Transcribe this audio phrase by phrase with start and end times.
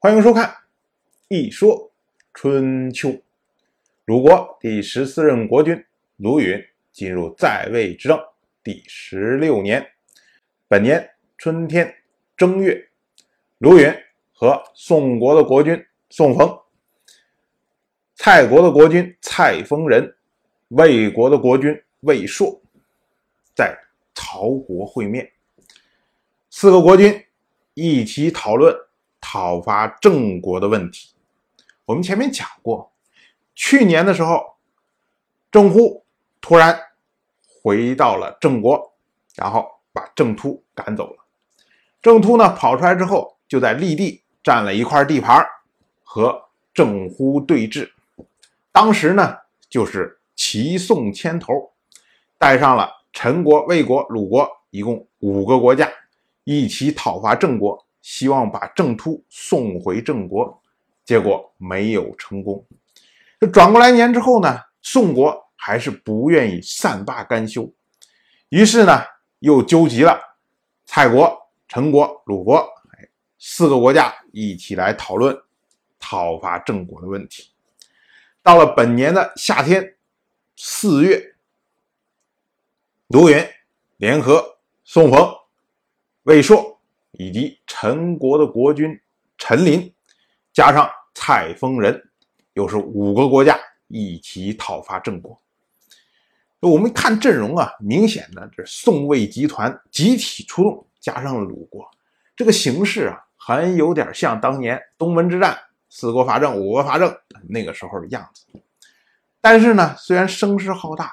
[0.00, 0.48] 欢迎收看
[1.26, 1.90] 《一说
[2.32, 3.08] 春秋》。
[4.04, 5.84] 鲁国第十四任国君
[6.18, 8.16] 鲁允进入在位执政
[8.62, 9.84] 第十六年，
[10.68, 11.92] 本年春天
[12.36, 12.90] 正月，
[13.58, 13.92] 鲁允
[14.32, 16.56] 和宋国的国君宋冯、
[18.14, 20.14] 蔡国的国君蔡丰仁、
[20.68, 22.62] 魏国的国君魏硕
[23.52, 23.76] 在
[24.14, 25.28] 曹国会面，
[26.50, 27.20] 四个国君
[27.74, 28.72] 一起讨论
[29.30, 31.10] 讨伐郑国的问题。
[31.84, 32.90] 我们前面讲过。
[33.54, 34.54] 去年的时候，
[35.50, 36.02] 郑忽
[36.40, 36.80] 突然
[37.44, 38.94] 回到了郑国，
[39.34, 41.26] 然后把郑突赶走了。
[42.00, 45.46] 郑突呢跑出来之后，就在立地占了一块地盘，
[46.02, 47.90] 和郑忽对峙。
[48.72, 49.36] 当时呢，
[49.68, 51.72] 就是齐宋牵头，
[52.38, 55.86] 带上了陈国、魏国、鲁国，一共五个国家
[56.44, 60.62] 一起讨伐郑国，希望把郑突送回郑国，
[61.04, 62.64] 结果没有成功。
[63.40, 67.72] 这转过来年之后呢，宋国还是不愿意善罢甘休，
[68.48, 69.02] 于是呢，
[69.40, 70.18] 又纠集了
[70.84, 72.56] 蔡国、陈国、鲁国，
[72.92, 75.36] 哎，四个国家一起来讨论
[75.98, 77.52] 讨伐郑国的问题。
[78.42, 79.96] 到了本年的夏天，
[80.56, 81.34] 四月，
[83.08, 83.46] 卢允
[83.98, 85.30] 联合宋冯、
[86.22, 86.77] 魏硕
[87.12, 89.00] 以及陈国的国君
[89.36, 89.92] 陈琳，
[90.52, 92.02] 加上蔡丰仁。
[92.54, 93.56] 又是五个国家
[93.86, 95.40] 一起讨伐郑国。
[96.58, 101.88] 我们看阵容啊，明显的这宋魏集团集体出动，加上鲁国，
[102.34, 105.56] 这个形势啊，很有点像当年东门之战，
[105.88, 107.16] 四国伐郑，五国伐郑
[107.48, 108.44] 那个时候的样子。
[109.40, 111.12] 但是呢，虽然声势浩大，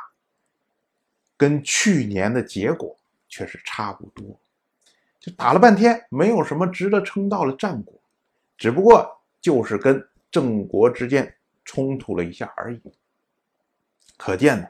[1.37, 2.97] 跟去年的结果
[3.29, 4.39] 却是差不多，
[5.25, 7.99] 就打了半天，没有什么值得称道的战果，
[8.57, 9.09] 只不过
[9.41, 10.05] 就是跟。
[10.31, 12.81] 郑国之间冲突了一下而已，
[14.17, 14.67] 可见呢，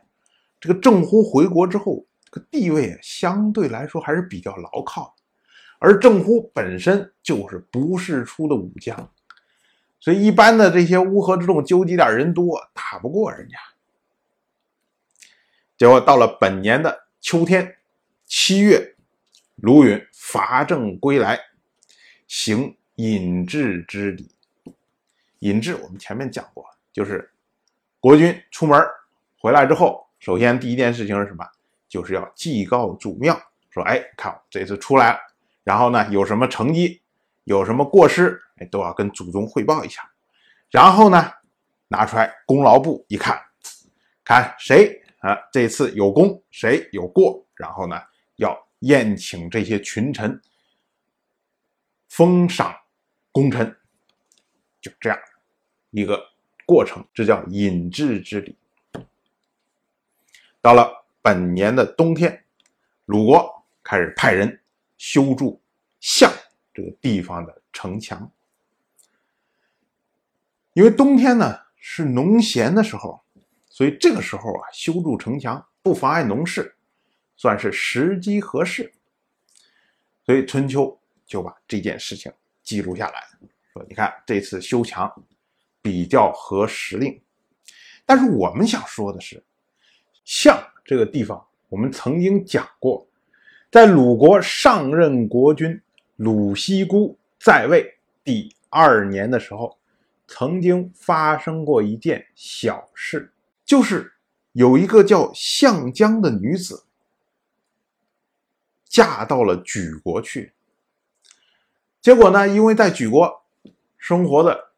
[0.59, 5.15] 这个郑忽回国之后，这个地位相对来说还是比较牢靠，
[5.79, 9.11] 而郑忽本身就是不世出的武将，
[9.99, 13.57] 所以一般的这些乌合之众纠集点人多，打不过人家。
[15.75, 17.77] 结果到了本年的秋天，
[18.27, 18.94] 七月，
[19.55, 21.39] 卢允伐郑归来，
[22.27, 24.31] 行引至之礼。
[25.39, 27.31] 引制，我们前面讲过，就是
[27.99, 28.81] 国君出门
[29.37, 31.45] 回来之后，首先第一件事情是什么？
[31.87, 33.39] 就是要祭告祖庙，
[33.69, 35.19] 说：“哎，看这次出来了，
[35.63, 37.01] 然后呢有什么成绩，
[37.43, 40.01] 有什么过失，哎，都要跟祖宗汇报一下。
[40.71, 41.31] 然后呢，
[41.87, 43.39] 拿出来功劳簿一看，
[44.23, 48.01] 看谁啊这次有功，谁有过，然后呢
[48.37, 50.39] 要宴请这些群臣，
[52.07, 52.75] 封赏
[53.31, 53.75] 功臣，
[54.79, 55.19] 就这样。”
[55.89, 56.21] 一个
[56.65, 58.57] 过程，这叫引制之礼。
[60.61, 62.45] 到了本年的冬天，
[63.05, 64.61] 鲁国开始派人
[64.97, 65.61] 修筑
[65.99, 66.31] 项
[66.73, 68.31] 这个地方的城墙，
[70.73, 73.23] 因为冬天呢是农闲的时候，
[73.69, 76.75] 所以这个时候啊修筑城墙不妨碍农事，
[77.35, 78.91] 算是时机合适。
[80.25, 82.31] 所以春秋就把这件事情
[82.63, 83.23] 记录下来，
[83.73, 85.11] 说你看这次修墙。
[85.81, 87.21] 比较合时令，
[88.07, 89.43] 但是我们想说的是，
[90.23, 93.07] 项这个地方，我们曾经讲过，
[93.69, 95.79] 在鲁国上任国君
[96.15, 97.87] 鲁僖姑在位
[98.23, 99.77] 第二年的时候，
[100.25, 103.31] 曾经发生过一件小事，
[103.63, 104.11] 就是
[104.53, 106.83] 有一个叫项江的女子
[108.95, 110.53] 嫁到了莒国去，
[112.01, 113.43] 结果呢，因为在莒国
[113.97, 114.71] 生活的。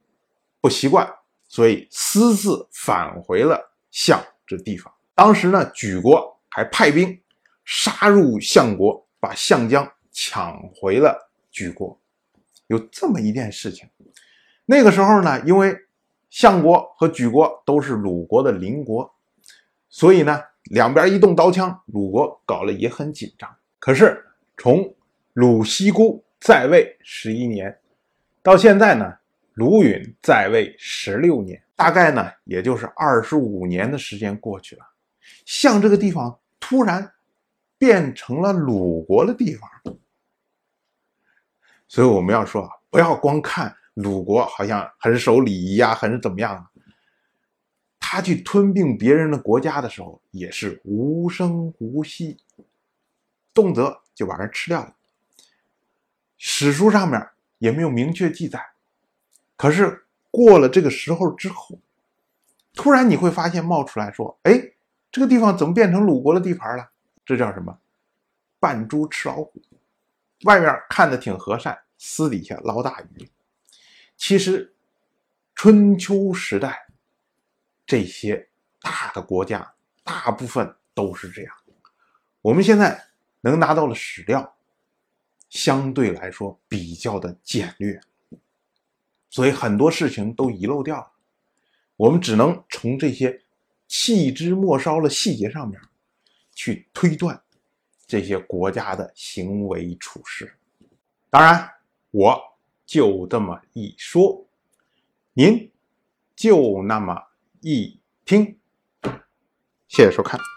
[0.60, 1.08] 不习惯，
[1.48, 4.92] 所以私自返回了项这地方。
[5.14, 7.22] 当时呢，莒国还派兵
[7.64, 11.98] 杀入项国，把项江抢回了莒国。
[12.66, 13.88] 有这么一件事情。
[14.66, 15.78] 那个时候呢，因为
[16.30, 19.16] 项国和莒国都是鲁国的邻国，
[19.88, 23.56] 所以呢，两边一动刀枪，鲁国搞得也很紧张。
[23.80, 24.26] 可是
[24.58, 24.96] 从
[25.34, 27.80] 鲁西姑在位十一年
[28.42, 29.18] 到现在呢。
[29.58, 34.86] 鲁允在位十六年，大概呢，也就是二十五年的时间过去了，
[35.48, 37.12] 像这个地方突然
[37.76, 39.68] 变成了鲁国的地方，
[41.88, 46.70] 所以我们要说，不要光看鲁国好像很守礼仪呀，很是怎么样，
[48.00, 52.38] 他去吞并别人的国家的时候也是无声无息，
[53.58, 54.96] 动辄就把人吃掉了，
[56.38, 57.28] 史书上面
[57.58, 58.64] 也没有明确记载。
[59.56, 61.80] 可是过了这个时候之后，
[62.76, 64.74] 突然你会发现冒出来说：“哎，
[65.12, 66.92] 这个地方怎么变成鲁国的地盘了？”
[67.26, 67.80] 这叫什么？
[68.60, 69.60] 扮猪吃老虎。
[70.44, 73.28] 外面看的挺和善，私底下捞大鱼。
[74.16, 74.76] 其实，
[75.56, 76.86] 春秋时代
[77.88, 78.50] 这些
[78.80, 81.56] 大的国家，大部分都是这样。
[82.44, 83.07] 我们现在
[83.42, 84.56] 能拿到的史料，
[85.50, 88.00] 相对来说比较的简略，
[89.30, 91.12] 所以很多事情都遗漏掉了。
[91.96, 93.42] 我们只能从这些
[93.88, 95.80] 细枝末梢的细节上面
[96.54, 97.42] 去推断。
[98.08, 100.58] 这些国家的行为处事，
[101.30, 101.70] 当然，
[102.10, 102.42] 我
[102.86, 104.48] 就这么一说，
[105.34, 105.70] 您
[106.34, 107.22] 就那么
[107.60, 108.58] 一听。
[109.90, 110.57] 谢谢收看。